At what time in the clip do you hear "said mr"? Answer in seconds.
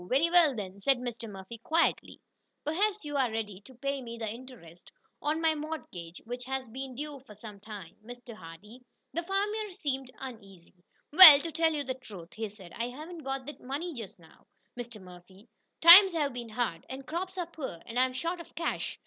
0.79-1.29